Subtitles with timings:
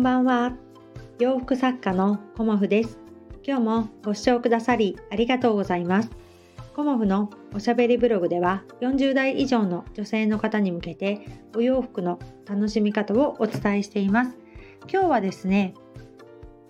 [0.00, 0.54] んばんは。
[1.18, 2.98] 洋服作家のコモフです。
[3.46, 6.10] 今日もご視聴くださりありがとうございます。
[6.74, 12.18] コモフのおしゃべりブログでは40代以上の女性の方に向けてお洋服の
[12.48, 14.38] 楽しみ方をお伝えしています。
[14.90, 15.74] 今日はですね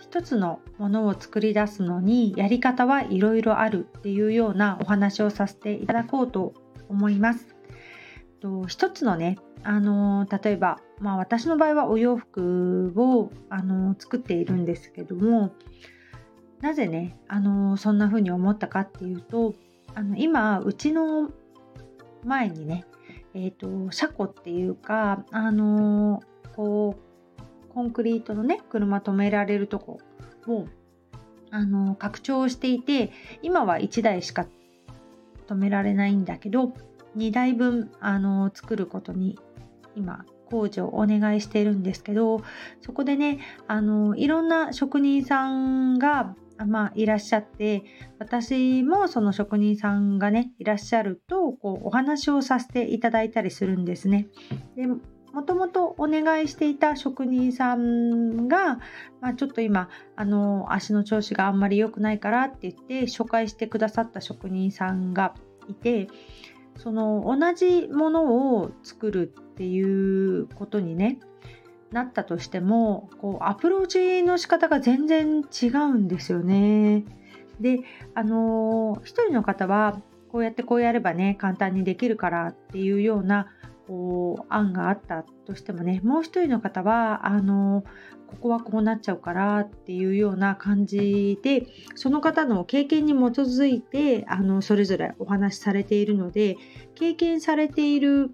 [0.00, 6.52] 一つのものを作り出すのにやり方はいろいろあるっていうようなお話をさせていただこうと
[6.88, 7.59] 思います。
[8.40, 15.52] と一つのね、あの例えば、まあ、私の場合はお洋服を、あの作っているんですけども
[16.60, 19.54] なぜね、あのそんな風に思ったかっていうと
[19.94, 21.30] あの今うちの
[22.24, 22.84] 前にね、
[23.34, 26.22] えーと、車庫っていうか、あの
[26.54, 30.00] こうコンクリートのね車止められるとこ
[30.46, 30.66] を
[31.50, 33.10] あの拡張していて
[33.42, 34.46] 今は1台しか
[35.48, 36.72] 止められないんだけど
[37.16, 39.38] 2台分あの作ることに
[39.96, 42.42] 今工事をお願いしているんですけど
[42.80, 46.34] そこでねあのいろんな職人さんが
[46.66, 47.84] まあ、いらっしゃって
[48.18, 54.28] 私もその職人さんがねいらっしゃるとこうお話をさせていただいたりするんですね。
[54.76, 58.80] でもともとお願いしていた職人さんが、
[59.20, 65.34] まあ、ちょっと今あの足の調子があんまり良くないからって言って紹介してくださった職人さんが
[65.68, 66.08] いて
[66.82, 71.18] その同じものを作るっていうことにね
[71.92, 77.04] なったとしてもこうアプローチの仕方が全然違うんですよね。
[77.60, 77.80] で
[78.14, 80.00] あの一人の方は
[80.32, 83.48] こうやってこうやればね簡単にできるからっていうような
[83.86, 87.84] こう案があったとしてもねもう一人の方はあの
[88.30, 96.56] ここはこうなっちゃうからっていうような感じでその方の経験に基づいてあのそれぞれお話しされているので
[96.94, 98.30] 経験されている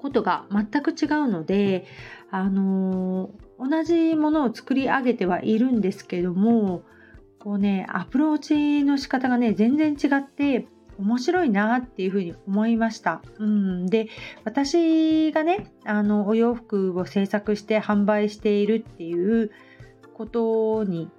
[0.00, 1.86] ことが全く違うので
[2.30, 6.82] あの同じものを作り上げてはいるんですけども
[7.38, 10.66] こうねアプローチの仕方がね全然違って
[10.98, 13.22] 面白いなっていうふうに思いました。
[13.38, 14.08] うん、で
[14.44, 19.50] 私がねあのお洋服を制作して販売しているっていう
[20.14, 21.10] ことに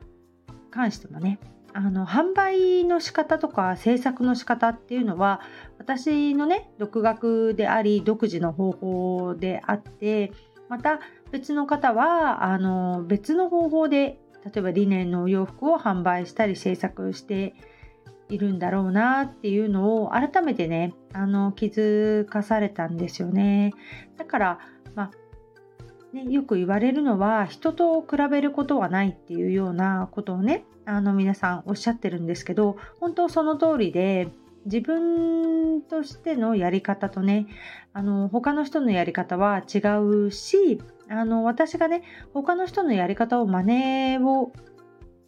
[0.71, 1.39] 関してもね
[1.73, 5.41] あの販売の仕方とか制作の仕方っていうのは
[5.77, 10.31] 私のね独学であり独自の方法であって
[10.69, 10.99] また
[11.31, 17.55] 別の方はあの別の方法で例えばリネンのお洋服を販売したり制作して
[18.29, 23.73] いるんだろうなっていうのを改めてねあの気づかされたんですよね。
[24.17, 24.59] だから
[24.95, 25.11] まあ
[26.15, 34.29] ね、よく言われるのは人と比べることはないっていうようなことをねあの皆さんおっしゃってるんですけど本当その通りで
[34.63, 37.47] 自分としてのやり方とね
[37.91, 42.03] あの他の人のやり方は違うしあの私がね
[42.33, 43.63] 他の人のやり方を真
[44.17, 44.53] 似を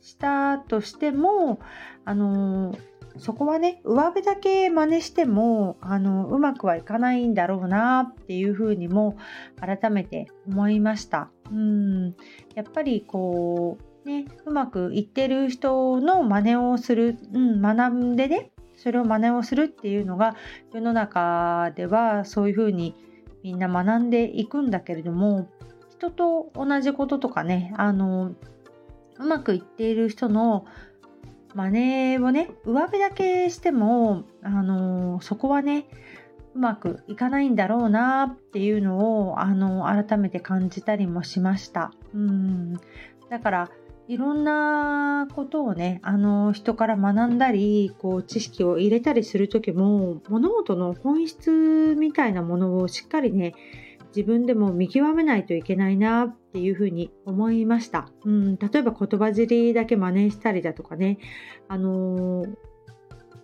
[0.07, 1.59] したとしても
[2.05, 2.73] あの
[3.17, 9.17] そこはね上辺だけ真似してもあのうまくはいかないんだろうなっていうふうにも
[9.59, 11.29] 改めて思いました。
[11.51, 12.15] うん
[12.55, 20.37] やっぱりこうねうまくいってる人の真似をする、うん、学んでねそれを真似をするっていうのが
[20.73, 22.95] 世の中ではそういうふうに
[23.43, 25.49] みんな学んでいくんだけれども
[25.89, 28.35] 人と同じこととかねあの
[29.19, 30.65] うまくいっている人の
[31.53, 35.87] 真似をね上辺だけしても、あのそこはね
[36.53, 41.91] うまくいかないんだろうなっていうのを、あの改めて感じたりもしました。
[42.13, 42.79] うん
[43.29, 43.69] だから
[44.07, 53.53] いろんなことをねあの人から学んだりこう知識を入れたりする時も物事の本質みたいなものをしっかりね
[54.17, 58.09] 自分でも見極めないといけないなっていうふうに思いました。
[58.25, 61.19] うん、例えば言葉尻だけ真似したりだとかね、
[61.67, 62.55] あのー、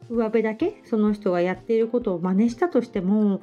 [0.10, 3.40] 上辺だけその人がやっていることを真似したとしても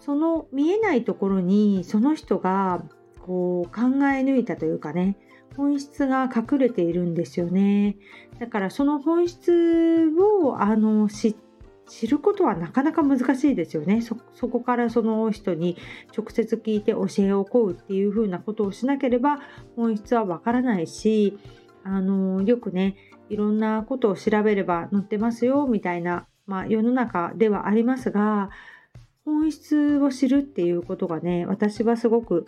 [0.00, 2.84] その見えないところにその人が
[3.20, 5.16] こう考え抜いたというかね
[5.56, 7.96] 本質が隠れているんですよね
[8.38, 10.10] だからその本質
[10.42, 11.45] をあの知って
[11.86, 14.02] 知ることはなかなか難しいですよね。
[14.02, 14.16] そ
[14.48, 15.76] こからその人に
[16.16, 19.40] 直接聞いて教えを請うっていうふうなことをしなければ
[19.76, 21.38] 本質はわからないし
[21.84, 22.96] あのよくね
[23.30, 28.50] いろんなことを調べれば載ってますよみたいな、まあ、世の中ではありますが
[29.24, 32.46] 本質を知るっていうことがね私はすごく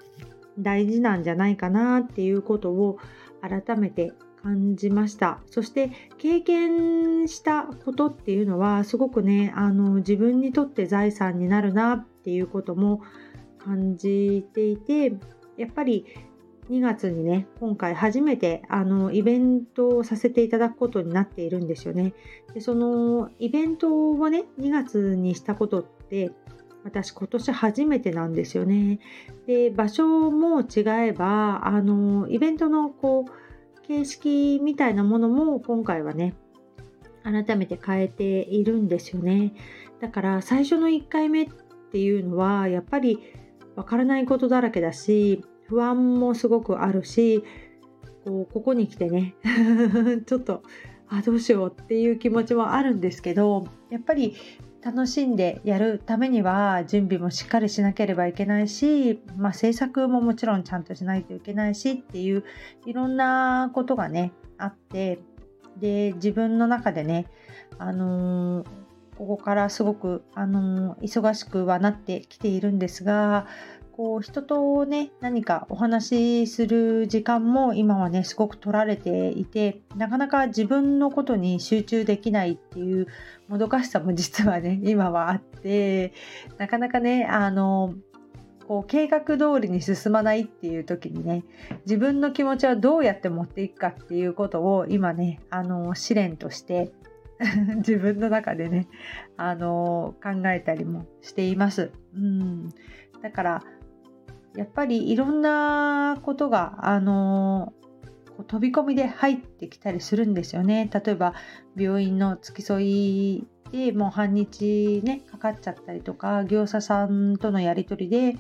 [0.58, 2.98] 大事なんじゃないかなっていうことを
[3.40, 4.12] 改めて
[4.48, 13.02] 感じましたそして経験したことっていうのはすごくねあの自分にとって財産になるなっていうことも
[13.58, 15.12] 感じていて
[15.58, 16.06] やっぱり
[16.70, 22.14] 2月にね今回初めてあのイベントをさせていただくことになっているんですよね。
[22.54, 26.30] でそのイベントをね2月にしたことって
[26.84, 29.00] 私今年初めてなんですよね。
[29.46, 33.47] で場所も違えばあのイベントのこう
[33.88, 36.34] 形式みたいなものも今回はね
[37.24, 39.52] 改めて変えているんですよね。
[40.00, 41.48] だから最初の1回目っ
[41.90, 43.18] ていうのはやっぱり
[43.74, 47.42] わからないことだらけだし不安もすごくあるし
[48.24, 49.34] こうここに来てね
[50.26, 50.62] ちょっと
[51.08, 54.36] あどうしようっていう気持ちもあるんですけどやっぱり
[54.88, 62.42] 楽しんでやるためには準備もしっかりしなければいけないし、まあ、制作ももちろんちゃんとしないといけないしっていう
[62.86, 65.18] いろんなことがねあって
[65.76, 67.26] で自分の中でね
[67.78, 68.66] あのー、
[69.18, 73.46] ここからすごく、あのー、忙しくはなってきているんですが
[73.98, 83.08] こう人とね何かお話しする時間も今はねすごく取られていてなかなか自分のことに集中できないっていう
[83.48, 86.12] もどかしさも実はね 今はあって
[86.58, 87.92] なかなかねあの
[88.68, 91.42] こう計画通りに進まないっていう時にね
[91.84, 96.92] 自分の気持ちはどうやって持っていくかっていうことを今ねあの試練として
[97.78, 98.86] 自分の中でね
[99.36, 101.90] あの考えたりもしています。
[102.14, 102.68] うん、
[103.22, 103.64] だから
[104.56, 107.72] やっぱりいろんなことが、あの
[108.46, 110.88] 飛び込みで入ってきたりするんですよね。
[110.92, 111.34] 例えば
[111.76, 118.38] 病院の付き添いでもう半日ねかかっちゃったりとか業者さんとのやり取りで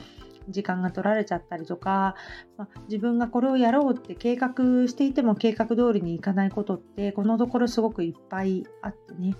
[0.48, 2.14] 時間が取られちゃったりとか、
[2.56, 4.48] まあ、自分がこれをやろうって計画
[4.88, 9.34] していても計画通りにいかないことってこのところすごくいっぱいあってね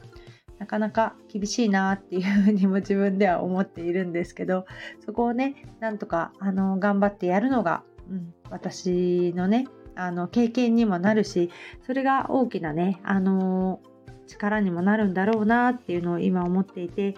[0.58, 4.66] なかなか厳しいなっていうふうにも自分では思っているんですけど
[5.04, 11.50] そこをねなんとかあの頑張ってやるのが、うん、私のねあの経験にもなるし
[11.86, 13.80] それが大きなねあの
[14.26, 17.14] 力にもなるんだろうなっていうのを今思っていて、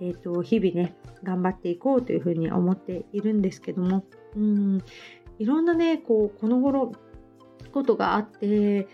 [0.00, 4.04] えーと、日々ね頑張っていこうというふうに思っているんですけども
[4.34, 4.82] うん
[5.38, 6.92] いろんなねこうこの頃
[7.72, 8.88] ことがあって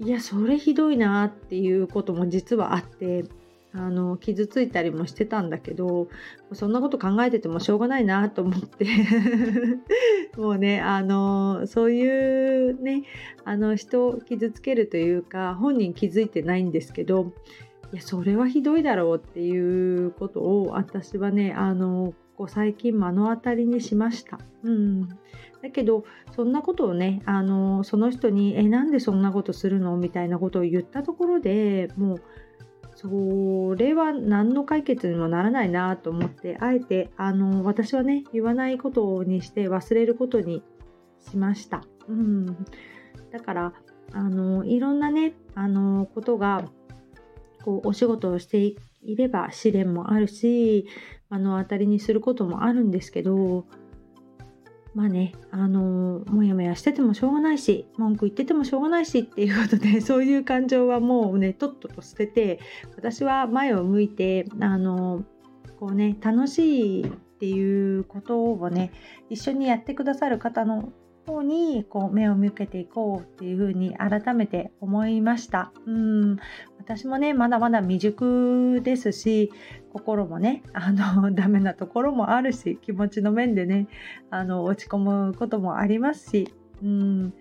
[0.00, 3.24] いやそれひどいなっていうことも実はあって
[3.72, 6.08] あの傷ついたりもしてたんだけど
[6.54, 8.86] そんなこと考えててもしょうがないなと思って
[10.36, 13.04] もうねあのそういうね
[13.44, 17.32] あの人を傷つけるというか本人気づいてないんですけど
[17.92, 24.38] いやそれはひどいだろうっていうことを私はねあのここ最近目の当たりにしました。
[24.64, 25.08] うん
[25.62, 26.04] だけど
[26.34, 32.20] そんなことをねあのその人に「えなんでそんなことするの?」みたいなことを言ったところでもう
[32.94, 40.62] それは何の解決にもならないなと思ってあえてあの私はね言わないことにして忘れることに
[41.18, 41.82] しました。
[42.08, 42.46] うん、
[43.30, 43.72] だから
[44.12, 46.64] あのいろんなねあのことが
[47.64, 48.76] こうお仕事をしてい
[49.16, 50.86] れば試練もあるし
[51.30, 53.66] 目の当たりにすることもあるんですけど
[54.94, 62.58] まあね、あのー、もやもやしててもしょうがないし、文句言っててもしょうがないしっていうことで、 そういう感情はもうね、とっとと捨てて、
[62.96, 65.24] 私は前を向いて、あのー、
[65.78, 68.90] こうね、楽しいっていうことをね、
[69.28, 70.92] 一緒にやってくださる方の
[71.26, 75.72] 方にこう目を向けていこうっていうふうに改めて思いました。
[75.86, 76.36] うん。
[76.78, 79.52] 私もねまだまだ未熟ですし
[79.92, 83.86] 心もねあの ダメなところもあるし気持ちの面でね
[84.30, 87.34] あの落ち込むこともありますしうん。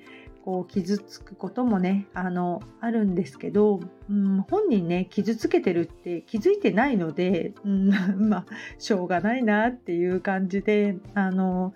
[0.50, 7.90] こう傷つくこともねあのあるんですけど、うん、本人ね傷つけてるって気づいてないので、うん、
[8.30, 8.46] まあ
[8.78, 11.74] しょうがないなっていう感じであの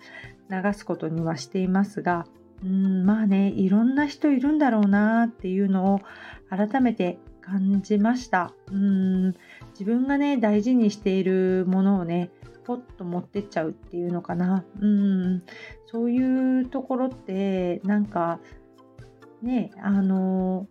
[0.50, 2.26] 流すことにはしていますが、
[2.62, 6.00] うん、まあねいろんな人いるんだろうなっていうのを
[6.50, 8.54] 改めて感じました。
[8.72, 9.34] うん
[9.72, 12.30] 自分がね大事にしているものをね
[12.64, 14.64] ポッと持ってっちゃうっていうのかな。
[14.80, 15.42] うん
[15.86, 18.40] そういうところってなんか
[19.42, 20.66] ねあの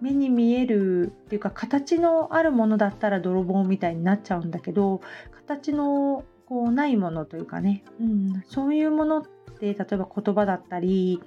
[0.00, 5.00] 目に見えるっていうか形のあるものだったら泥棒みたいになっちゃうんだけど
[5.32, 9.22] 形のこうないものというかね、うん、そういうものっ
[9.58, 11.20] て例えば言葉だったり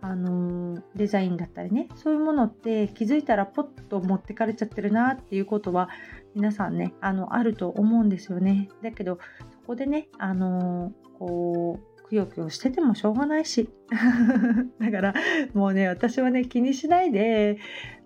[0.00, 1.88] あのデザインだったりね。
[1.96, 5.88] そういうものって気づいたらポッと持ってかれちゃってるなっていうことは
[6.34, 8.68] 皆さんねあのあると思うんですよね。
[8.82, 9.18] だけど
[9.50, 13.68] そこでねあのこうくよくよしててもしょうがないし。
[14.78, 15.14] だから
[15.52, 17.58] もうね私はね気にしないで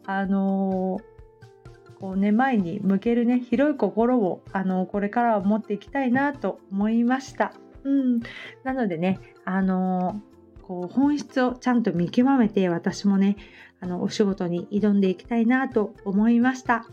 [0.07, 0.99] あの
[2.03, 7.53] こうね前に向けるね広い心をあのこれからは持っていきたいなと思いました。
[7.85, 8.21] うん、
[8.65, 10.21] なのでねあの
[10.63, 13.37] こう本質をちゃんと見極めて私もね
[13.81, 16.87] あのお仕事に挑んでいきたいなと思いました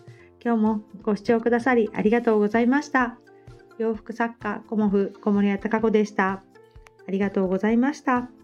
[0.44, 3.18] 今日もご視聴くださりありがとうございました
[3.80, 6.44] 洋服作家コモフ小森屋隆子でした
[7.08, 8.39] ありがとうございました。